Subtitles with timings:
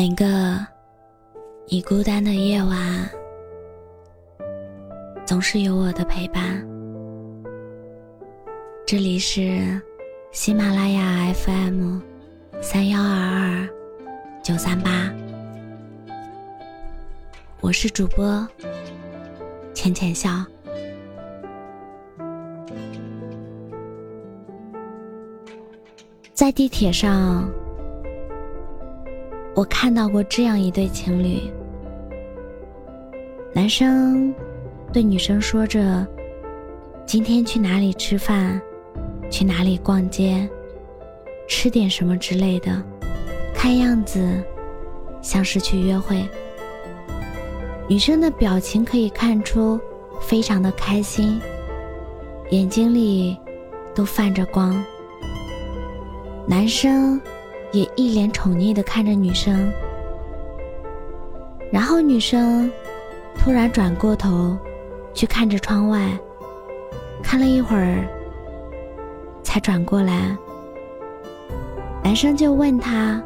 [0.00, 0.58] 每个
[1.68, 3.10] 你孤单的夜晚，
[5.26, 6.66] 总是有我的陪伴。
[8.86, 9.78] 这里是
[10.32, 11.98] 喜马拉雅 FM
[12.62, 13.68] 三幺二二
[14.42, 15.12] 九三八，
[17.60, 18.48] 我是主播
[19.74, 20.30] 浅浅笑。
[26.32, 27.46] 在地铁上，
[29.54, 31.50] 我看到过这样一对情侣。
[33.52, 34.34] 男生
[34.92, 36.06] 对女生说着
[37.04, 38.60] ：“今天去哪里吃饭？
[39.30, 40.48] 去哪里逛街？
[41.48, 42.82] 吃点什么之类的。”
[43.52, 44.42] 看样子
[45.20, 46.24] 像是去约会。
[47.86, 49.78] 女生的表情可以看出
[50.20, 51.38] 非常的开心，
[52.50, 53.36] 眼睛里
[53.94, 54.82] 都泛着光。
[56.46, 57.20] 男生
[57.72, 59.72] 也一脸宠溺的看着女生，
[61.70, 62.70] 然后女生
[63.38, 64.58] 突然转过头
[65.14, 66.10] 去看着窗外，
[67.22, 68.04] 看了一会儿，
[69.42, 70.36] 才转过来。
[72.02, 73.22] 男生就问他：“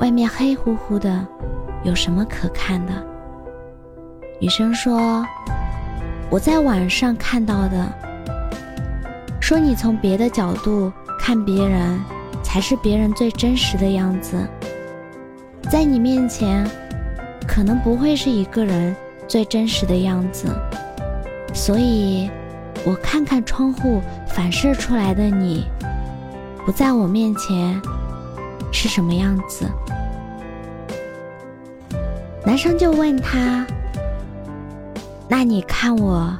[0.00, 1.24] 外面黑乎乎的，
[1.84, 2.92] 有什么可看的？”
[4.40, 5.24] 女生说
[6.28, 7.86] ：“我在网上看到的，
[9.40, 12.00] 说你从别的角度看别人。”
[12.54, 14.46] 才是别人最真实的样子，
[15.68, 16.64] 在你面前，
[17.48, 18.94] 可能不会是一个人
[19.26, 20.46] 最真实的样子，
[21.52, 22.30] 所以，
[22.84, 25.66] 我看看窗户反射出来的你，
[26.64, 27.82] 不在我面前
[28.70, 29.68] 是什么样子。
[32.46, 33.66] 男生就问他
[35.28, 36.32] ：“那你看我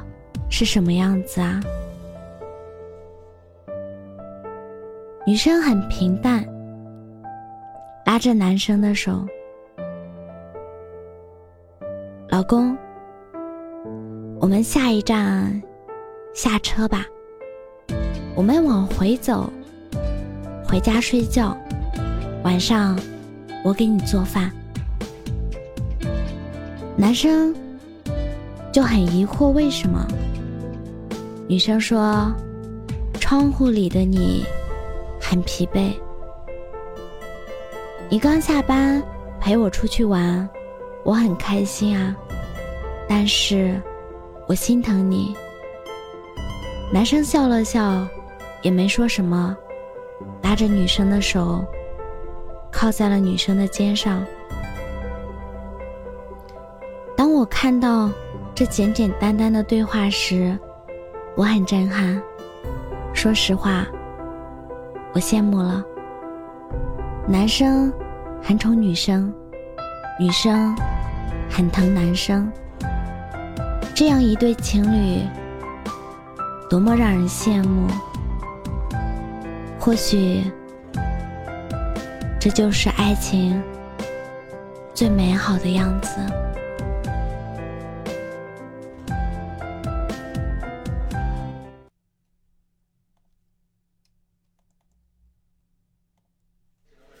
[0.49, 1.59] 是什么样子啊？”
[5.27, 6.45] 女生很平淡，
[8.05, 9.25] 拉着男生的手
[12.29, 12.77] ：“老公，
[14.39, 15.59] 我们下一站
[16.35, 17.03] 下车吧，
[18.35, 19.51] 我们往回走，
[20.63, 21.57] 回家睡觉，
[22.43, 22.95] 晚上
[23.63, 24.51] 我给你做饭。”
[26.95, 27.51] 男生
[28.71, 30.07] 就很疑惑为什么。
[31.47, 32.31] 女生说
[33.19, 34.45] ：“窗户里的你。”
[35.27, 35.91] 很疲惫，
[38.09, 39.01] 你刚下班
[39.39, 40.47] 陪我出去玩，
[41.03, 42.15] 我很开心啊。
[43.09, 43.81] 但是，
[44.47, 45.35] 我心疼你。
[46.93, 48.07] 男生笑了笑，
[48.61, 49.57] 也没说什么，
[50.43, 51.65] 拉着女生的手，
[52.71, 54.23] 靠在了女生的肩上。
[57.17, 58.11] 当我看到
[58.53, 60.57] 这简简单单的对话时，
[61.35, 62.21] 我很震撼。
[63.11, 63.87] 说实话。
[65.15, 65.81] 我羡慕了，
[67.25, 67.89] 男生
[68.43, 69.33] 很宠女生，
[70.19, 70.75] 女生
[71.49, 72.51] 很疼男生，
[73.93, 75.21] 这样一对情侣，
[76.69, 77.87] 多么让人羡慕。
[79.79, 80.43] 或许，
[82.37, 83.63] 这就是爱情
[84.93, 86.19] 最美好的样子。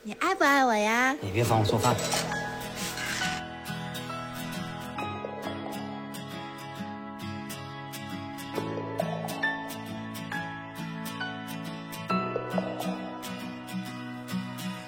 [0.07, 1.15] 你爱不爱我呀？
[1.19, 1.95] 你别烦我做饭。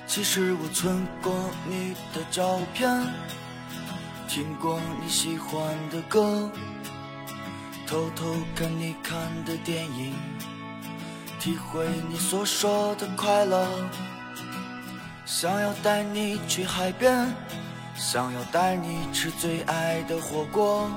[0.06, 1.34] 其实我存过
[1.68, 2.88] 你的照片，
[4.28, 6.48] 听过你喜欢的歌，
[7.88, 10.14] 偷偷看你看的电影，
[11.40, 13.68] 体会你所说的快乐。
[15.30, 17.28] 想要带你去海边，
[17.98, 20.90] 想要带你吃最爱的火锅，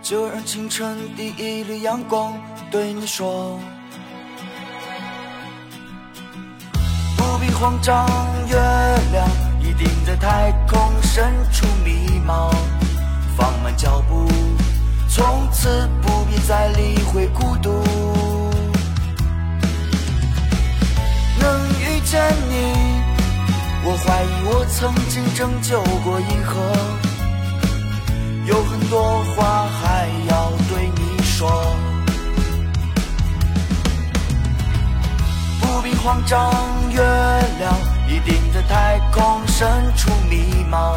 [0.00, 2.40] 就让清晨第一缕阳光
[2.70, 3.60] 对你说：
[7.18, 8.08] 不必慌张，
[8.48, 8.56] 月
[9.12, 9.28] 亮
[9.60, 12.50] 一定在太空深处迷茫。
[13.36, 14.26] 放慢脚步，
[15.06, 17.79] 从此不必再理会孤独。
[24.72, 26.60] 曾经拯救过银河。
[28.46, 31.76] 有很多话还要对你说，
[35.60, 36.52] 不必慌张，
[36.90, 37.00] 月
[37.58, 37.74] 亮
[38.08, 40.94] 一定在太空深处迷茫。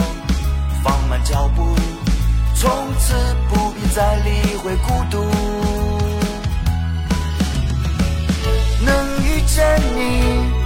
[0.83, 1.75] 放慢脚步，
[2.55, 2.69] 从
[2.99, 3.13] 此
[3.49, 5.23] 不必再理会孤独。
[8.85, 10.62] 能遇见你。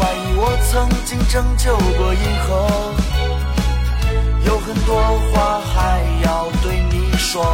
[0.00, 2.66] 怀疑我曾经拯救过银河，
[4.46, 4.96] 有很多
[5.30, 7.44] 话还要对你说。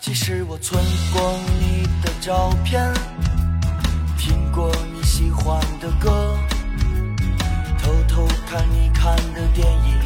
[0.00, 0.82] 其实我存
[1.12, 2.92] 过你的照片，
[5.18, 6.38] 喜欢的歌，
[7.82, 9.98] 偷偷看你看的电影，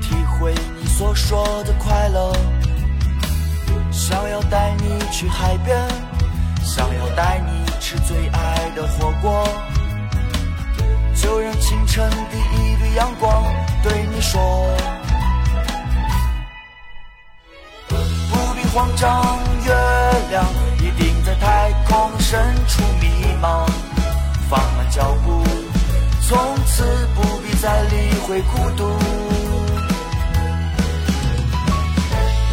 [0.00, 2.32] 体会你所说的快乐。
[3.90, 5.76] 想要带你去海边，
[6.62, 9.44] 想要带你吃最爱的火锅，
[11.20, 13.42] 就让清晨第一缕阳光
[13.82, 14.40] 对你说。
[17.88, 19.29] 不必慌张，
[27.60, 28.84] 再理会孤独。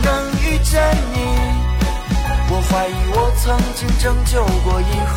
[0.04, 0.84] 能遇见
[1.14, 1.18] 你，
[2.50, 5.16] 我怀疑我曾经拯救过银河。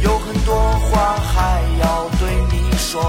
[0.00, 2.22] 有很多话还要对
[2.52, 3.02] 你说。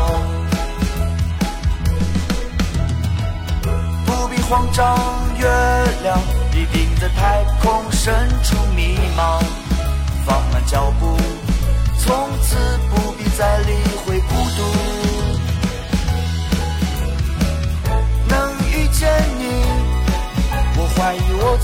[4.07, 4.97] 不必慌张，
[5.37, 5.47] 月
[6.01, 6.19] 亮
[6.53, 9.58] 一定在太空深处迷茫。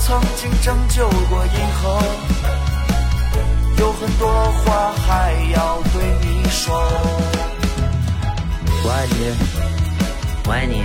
[0.06, 2.00] 曾经拯救过银河。
[3.76, 4.28] 有很多
[4.62, 6.80] 话还要对你说。
[8.84, 9.34] 我爱你，
[10.46, 10.84] 我爱你，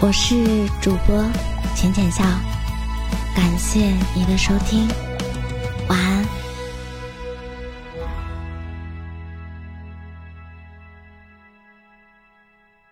[0.00, 1.24] 我是主播
[1.74, 2.22] 浅浅笑
[3.34, 4.86] 感谢你的收听
[5.88, 6.37] 晚安。